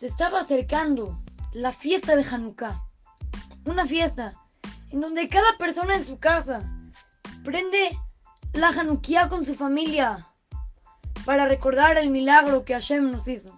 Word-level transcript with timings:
Se 0.00 0.06
estaba 0.06 0.40
acercando 0.40 1.14
la 1.52 1.72
fiesta 1.72 2.16
de 2.16 2.24
Hanukkah. 2.24 2.82
Una 3.66 3.84
fiesta 3.84 4.32
en 4.88 5.02
donde 5.02 5.28
cada 5.28 5.58
persona 5.58 5.94
en 5.94 6.06
su 6.06 6.18
casa 6.18 6.62
prende 7.44 7.98
la 8.54 8.68
Hanukkah 8.68 9.28
con 9.28 9.44
su 9.44 9.54
familia 9.54 10.26
para 11.26 11.44
recordar 11.44 11.98
el 11.98 12.08
milagro 12.08 12.64
que 12.64 12.72
Hashem 12.72 13.12
nos 13.12 13.28
hizo. 13.28 13.52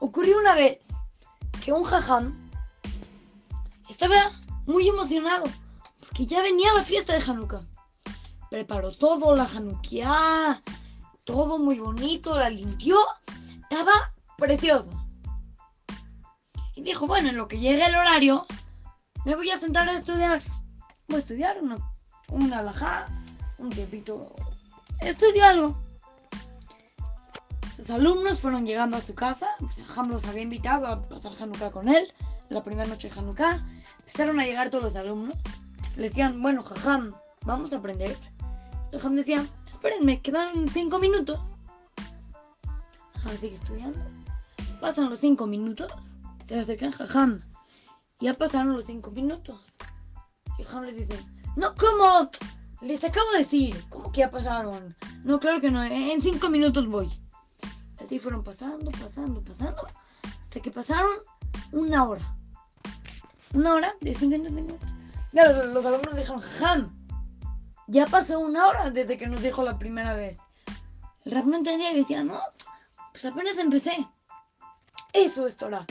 Ocurrió 0.00 0.36
una 0.36 0.54
vez 0.54 0.86
que 1.64 1.72
un 1.72 1.84
jajam 1.84 2.50
estaba 3.88 4.30
muy 4.66 4.86
emocionado 4.86 5.46
porque 5.98 6.26
ya 6.26 6.42
venía 6.42 6.74
la 6.74 6.82
fiesta 6.82 7.14
de 7.14 7.24
Hanukkah. 7.24 7.62
Preparó 8.50 8.92
todo, 8.92 9.34
la 9.34 9.44
Hanukkah, 9.44 10.60
todo 11.24 11.56
muy 11.56 11.78
bonito, 11.78 12.36
la 12.36 12.50
limpió, 12.50 12.98
estaba 13.70 14.12
precioso. 14.36 15.05
Dijo, 16.86 17.08
bueno, 17.08 17.30
en 17.30 17.36
lo 17.36 17.48
que 17.48 17.58
llegue 17.58 17.84
el 17.84 17.96
horario, 17.96 18.46
me 19.24 19.34
voy 19.34 19.50
a 19.50 19.58
sentar 19.58 19.88
a 19.88 19.98
estudiar. 19.98 20.40
Voy 21.08 21.16
a 21.16 21.18
estudiar 21.18 21.60
una, 21.60 21.78
una 22.28 22.60
alajá, 22.60 23.08
un 23.58 23.70
tiempito. 23.70 24.32
Estudio 25.00 25.44
algo. 25.44 25.76
Sus 27.76 27.90
alumnos 27.90 28.38
fueron 28.38 28.66
llegando 28.66 28.96
a 28.96 29.00
su 29.00 29.16
casa. 29.16 29.48
Pues 29.58 29.78
el 29.78 29.86
Ham 29.96 30.10
los 30.10 30.26
había 30.26 30.44
invitado 30.44 30.86
a 30.86 31.02
pasar 31.02 31.32
Hanukkah 31.32 31.72
con 31.72 31.88
él. 31.88 32.06
La 32.50 32.62
primera 32.62 32.88
noche 32.88 33.10
de 33.10 33.18
Hanukkah. 33.18 33.66
Empezaron 33.98 34.38
a 34.38 34.44
llegar 34.44 34.70
todos 34.70 34.84
los 34.84 34.94
alumnos. 34.94 35.34
Le 35.96 36.04
decían, 36.04 36.40
bueno, 36.40 36.62
Jajam, 36.62 37.16
vamos 37.42 37.72
a 37.72 37.78
aprender. 37.78 38.16
El 38.92 39.00
Jajam 39.00 39.16
decía, 39.16 39.44
espérenme, 39.66 40.22
quedan 40.22 40.68
cinco 40.70 41.00
minutos. 41.00 41.56
Jajam 43.14 43.36
sigue 43.36 43.56
estudiando. 43.56 44.00
Pasan 44.80 45.10
los 45.10 45.18
cinco 45.18 45.48
minutos. 45.48 46.20
Se 46.46 46.58
acercan 46.58 46.92
Jajam. 46.92 47.42
Ya 48.20 48.34
pasaron 48.34 48.74
los 48.74 48.86
cinco 48.86 49.10
minutos. 49.10 49.78
Jajam 50.58 50.84
les 50.84 50.96
dice, 50.96 51.18
no, 51.56 51.74
¿cómo? 51.74 52.30
Les 52.82 53.02
acabo 53.02 53.30
de 53.32 53.38
decir, 53.38 53.84
¿cómo 53.88 54.12
que 54.12 54.20
ya 54.20 54.30
pasaron? 54.30 54.96
No, 55.24 55.40
claro 55.40 55.60
que 55.60 55.70
no, 55.70 55.82
en 55.82 56.22
cinco 56.22 56.48
minutos 56.48 56.86
voy. 56.86 57.10
Así 57.98 58.18
fueron 58.18 58.44
pasando, 58.44 58.90
pasando, 58.92 59.42
pasando, 59.42 59.86
hasta 60.40 60.60
que 60.60 60.70
pasaron 60.70 61.10
una 61.72 62.04
hora. 62.04 62.36
Una 63.54 63.74
hora 63.74 63.94
de 64.00 64.14
50 64.14 64.50
minutos. 64.50 64.88
Ya 65.32 65.50
los, 65.50 65.66
los 65.66 65.84
alumnos 65.84 66.14
dijeron, 66.14 66.38
jajam, 66.38 67.08
ya 67.88 68.06
pasó 68.06 68.38
una 68.38 68.66
hora 68.68 68.90
desde 68.90 69.18
que 69.18 69.26
nos 69.26 69.42
dijo 69.42 69.62
la 69.64 69.78
primera 69.78 70.14
vez. 70.14 70.38
El 71.24 71.32
rap 71.32 71.44
no 71.46 71.56
entendía 71.56 71.90
y 71.90 71.96
decía, 71.96 72.22
no, 72.22 72.38
pues 73.12 73.24
apenas 73.24 73.58
empecé. 73.58 74.06
Eso 75.12 75.46
es 75.46 75.56
Torah. 75.56 75.84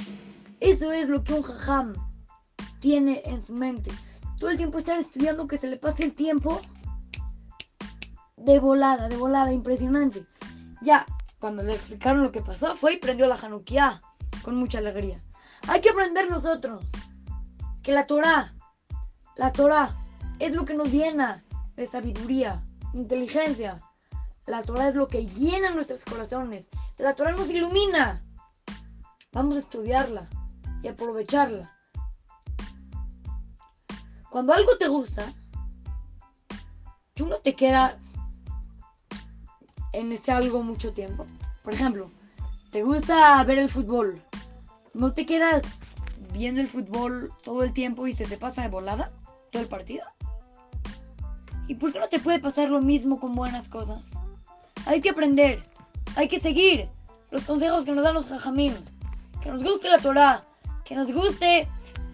Eso 0.60 0.92
es 0.92 1.10
lo 1.10 1.24
que 1.24 1.34
un 1.34 1.44
jajam 1.44 1.94
tiene 2.80 3.22
en 3.26 3.44
su 3.44 3.54
mente. 3.54 3.92
Todo 4.40 4.50
el 4.50 4.58
tiempo 4.58 4.78
estar 4.78 4.98
estudiando 4.98 5.48
que 5.48 5.58
se 5.58 5.68
le 5.68 5.78
pase 5.78 6.04
el 6.04 6.14
tiempo 6.14 6.62
de 8.38 8.60
volada, 8.60 9.10
de 9.10 9.18
volada, 9.18 9.52
impresionante. 9.52 10.24
Ya, 10.82 11.06
cuando 11.40 11.62
le 11.64 11.74
explicaron 11.74 12.24
lo 12.24 12.32
que 12.32 12.42
pasó, 12.42 12.76
fue 12.76 12.94
y 12.94 12.98
prendió 12.98 13.28
la 13.28 13.36
Hanukkah 13.36 14.02
con 14.44 14.56
mucha 14.56 14.78
alegría. 14.78 15.22
Hay 15.68 15.82
que 15.82 15.90
aprender 15.90 16.30
nosotros 16.30 16.86
que 17.84 17.92
la 17.92 18.08
Torah, 18.08 18.54
la 19.36 19.52
Torah 19.52 19.90
es 20.40 20.54
lo 20.54 20.64
que 20.64 20.74
nos 20.74 20.92
llena 20.92 21.44
de 21.76 21.86
sabiduría, 21.86 22.64
de 22.94 23.00
inteligencia. 23.00 23.82
La 24.46 24.62
Torah 24.64 24.88
es 24.88 24.96
lo 24.96 25.08
que 25.08 25.26
llena 25.26 25.72
nuestros 25.72 26.06
corazones. 26.06 26.70
La 26.98 27.16
Torah 27.16 27.32
nos 27.32 27.50
ilumina. 27.50 28.24
Vamos 29.32 29.58
a 29.58 29.60
estudiarla 29.60 30.30
aprovecharla. 30.88 31.76
Cuando 34.30 34.54
algo 34.54 34.78
te 34.78 34.88
gusta, 34.88 35.34
tú 37.14 37.26
no 37.26 37.38
te 37.38 37.56
quedas 37.56 38.16
en 39.94 40.12
ese 40.12 40.32
algo 40.32 40.62
mucho 40.62 40.92
tiempo. 40.92 41.26
Por 41.64 41.74
ejemplo, 41.74 42.12
te 42.72 42.84
gusta 42.84 43.44
ver 43.46 43.60
el 43.60 43.70
fútbol. 43.70 44.22
¿No 44.94 45.14
te 45.14 45.26
quedas 45.26 45.80
viendo 46.34 46.62
el 46.62 46.68
fútbol 46.68 47.34
todo 47.44 47.64
el 47.64 47.74
tiempo 47.74 48.08
y 48.08 48.14
se 48.14 48.26
te 48.26 48.38
pasa 48.38 48.62
de 48.62 48.70
volada 48.70 49.12
todo 49.52 49.64
el 49.64 49.70
partido? 49.70 50.06
¿Y 51.68 51.76
por 51.76 51.94
qué 51.94 52.00
no 52.00 52.10
te 52.10 52.20
puede 52.20 52.40
pasar 52.40 52.70
lo 52.70 52.82
mismo 52.82 53.20
con 53.20 53.34
buenas 53.34 53.70
cosas? 53.70 54.18
Hay 54.86 55.02
que 55.02 55.10
aprender, 55.10 55.66
hay 56.16 56.28
que 56.28 56.40
seguir 56.40 56.90
los 57.32 57.44
consejos 57.44 57.86
que 57.86 57.92
nos 57.92 58.04
dan 58.04 58.14
los 58.14 58.28
jajamim. 58.28 58.74
Que 59.42 59.52
nos 59.52 59.64
guste 59.64 59.90
la 59.90 60.00
Torah, 60.00 60.46
que 60.86 60.96
nos 60.96 61.12
guste 61.12 61.68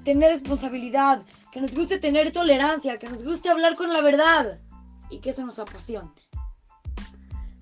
tener 0.03 0.31
responsabilidad, 0.31 1.21
que 1.51 1.61
nos 1.61 1.75
guste 1.75 1.99
tener 1.99 2.31
tolerancia, 2.31 2.97
que 2.97 3.09
nos 3.09 3.23
guste 3.23 3.49
hablar 3.49 3.75
con 3.75 3.91
la 3.93 4.01
verdad 4.01 4.59
y 5.09 5.19
que 5.19 5.29
eso 5.29 5.45
nos 5.45 5.59
apasione. 5.59 6.09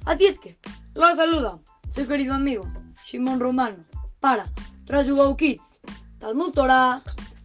Así 0.06 0.26
es 0.26 0.40
que, 0.40 0.58
los 0.94 1.18
saluda 1.18 1.60
su 1.94 2.08
querido 2.08 2.36
amigo 2.36 2.72
Shimon 3.06 3.40
Romano 3.40 3.84
para 4.20 4.48
Trayugau 4.86 5.36
Kids, 5.36 5.82
Talmud 6.20 6.54
Torah, 6.54 7.02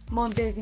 Monte. 0.09 0.53